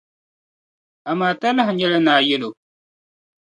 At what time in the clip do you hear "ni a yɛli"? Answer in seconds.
2.01-2.45